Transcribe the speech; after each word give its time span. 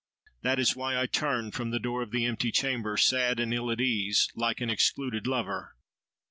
That 0.41 0.57
is 0.57 0.75
why 0.75 0.99
I 0.99 1.05
turn 1.05 1.51
from 1.51 1.69
the 1.69 1.77
door 1.77 2.01
of 2.01 2.09
the 2.09 2.25
empty 2.25 2.51
chamber, 2.51 2.97
sad 2.97 3.39
and 3.39 3.53
ill 3.53 3.69
at 3.69 3.79
ease, 3.79 4.29
like 4.33 4.59
an 4.59 4.71
excluded 4.71 5.27
lover." 5.27 5.75